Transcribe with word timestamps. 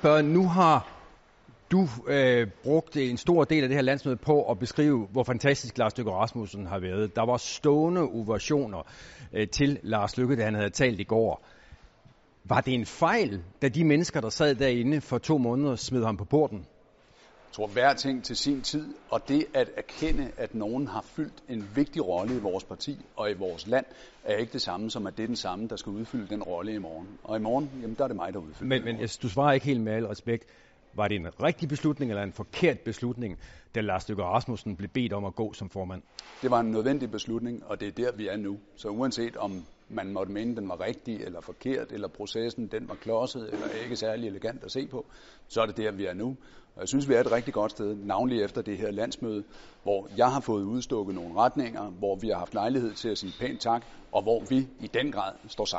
spørge, 0.00 0.22
nu 0.22 0.48
har 0.48 0.88
du 1.70 1.88
øh, 2.06 2.46
brugt 2.62 2.96
en 2.96 3.16
stor 3.16 3.44
del 3.44 3.62
af 3.62 3.68
det 3.68 3.76
her 3.76 3.82
landsmøde 3.82 4.16
på 4.16 4.50
at 4.50 4.58
beskrive, 4.58 5.06
hvor 5.12 5.22
fantastisk 5.24 5.78
Lars 5.78 5.96
Løkke 5.96 6.12
Rasmussen 6.12 6.66
har 6.66 6.78
været. 6.78 7.16
Der 7.16 7.26
var 7.26 7.36
stående 7.36 8.02
ovationer 8.02 8.82
øh, 9.32 9.48
til 9.48 9.78
Lars 9.82 10.16
Løkke, 10.16 10.36
da 10.36 10.44
han 10.44 10.54
havde 10.54 10.70
talt 10.70 11.00
i 11.00 11.04
går. 11.04 11.46
Var 12.44 12.60
det 12.60 12.74
en 12.74 12.86
fejl, 12.86 13.42
da 13.62 13.68
de 13.68 13.84
mennesker, 13.84 14.20
der 14.20 14.28
sad 14.28 14.54
derinde 14.54 15.00
for 15.00 15.18
to 15.18 15.38
måneder, 15.38 15.76
smed 15.76 16.04
ham 16.04 16.16
på 16.16 16.24
porten? 16.24 16.66
Jeg 17.50 17.54
tror, 17.54 17.66
hver 17.66 17.94
ting 17.94 18.24
til 18.24 18.36
sin 18.36 18.62
tid, 18.62 18.94
og 19.10 19.28
det 19.28 19.46
at 19.54 19.70
erkende, 19.76 20.30
at 20.36 20.54
nogen 20.54 20.86
har 20.86 21.02
fyldt 21.02 21.42
en 21.48 21.68
vigtig 21.74 22.06
rolle 22.08 22.36
i 22.36 22.38
vores 22.38 22.64
parti 22.64 23.06
og 23.16 23.30
i 23.30 23.34
vores 23.34 23.66
land, 23.66 23.84
er 24.24 24.36
ikke 24.36 24.52
det 24.52 24.62
samme 24.62 24.90
som, 24.90 25.06
at 25.06 25.16
det 25.16 25.22
er 25.22 25.26
den 25.26 25.36
samme, 25.36 25.68
der 25.68 25.76
skal 25.76 25.92
udfylde 25.92 26.26
den 26.28 26.42
rolle 26.42 26.74
i 26.74 26.78
morgen. 26.78 27.08
Og 27.24 27.36
i 27.36 27.40
morgen, 27.40 27.70
jamen 27.82 27.94
der 27.94 28.04
er 28.04 28.08
det 28.08 28.16
mig, 28.16 28.32
der 28.32 28.38
udfylder 28.38 28.68
Men, 28.68 28.84
men 28.84 29.00
jeg, 29.00 29.08
du 29.22 29.28
svarer 29.28 29.52
ikke 29.52 29.66
helt 29.66 29.80
med 29.80 29.92
al 29.92 30.06
respekt. 30.06 30.46
Var 30.94 31.08
det 31.08 31.16
en 31.16 31.42
rigtig 31.42 31.68
beslutning 31.68 32.10
eller 32.10 32.22
en 32.22 32.32
forkert 32.32 32.80
beslutning, 32.80 33.38
da 33.74 33.80
Lars 33.80 34.08
Løkke 34.08 34.22
Rasmussen 34.22 34.76
blev 34.76 34.88
bedt 34.88 35.12
om 35.12 35.24
at 35.24 35.34
gå 35.34 35.52
som 35.52 35.70
formand? 35.70 36.02
Det 36.42 36.50
var 36.50 36.60
en 36.60 36.70
nødvendig 36.70 37.10
beslutning, 37.10 37.64
og 37.66 37.80
det 37.80 37.88
er 37.88 37.92
der, 37.92 38.12
vi 38.16 38.28
er 38.28 38.36
nu. 38.36 38.58
Så 38.76 38.88
uanset 38.88 39.36
om 39.36 39.64
man 39.88 40.12
måtte 40.12 40.32
mene, 40.32 40.56
den 40.56 40.68
var 40.68 40.80
rigtig 40.80 41.20
eller 41.20 41.40
forkert, 41.40 41.92
eller 41.92 42.08
processen 42.08 42.66
den 42.66 42.88
var 42.88 42.94
klodset 42.94 43.52
eller 43.52 43.66
ikke 43.84 43.96
særlig 43.96 44.28
elegant 44.28 44.64
at 44.64 44.72
se 44.72 44.86
på, 44.86 45.06
så 45.48 45.60
er 45.60 45.66
det 45.66 45.76
der, 45.76 45.92
vi 45.92 46.06
er 46.06 46.14
nu. 46.14 46.36
Og 46.80 46.82
jeg 46.82 46.88
synes, 46.88 47.08
vi 47.08 47.14
er 47.14 47.20
et 47.20 47.32
rigtig 47.32 47.54
godt 47.54 47.70
sted, 47.70 47.96
navnlig 47.96 48.42
efter 48.42 48.62
det 48.62 48.78
her 48.78 48.90
landsmøde, 48.90 49.44
hvor 49.82 50.08
jeg 50.16 50.32
har 50.32 50.40
fået 50.40 50.64
udstukket 50.64 51.14
nogle 51.14 51.34
retninger, 51.36 51.84
hvor 51.84 52.16
vi 52.16 52.28
har 52.28 52.38
haft 52.38 52.54
lejlighed 52.54 52.94
til 52.94 53.08
at 53.08 53.18
sige 53.18 53.32
pænt 53.40 53.60
tak, 53.60 53.84
og 54.12 54.22
hvor 54.22 54.42
vi 54.48 54.68
i 54.80 54.86
den 54.86 55.12
grad 55.12 55.32
står 55.48 55.64
sammen. 55.64 55.66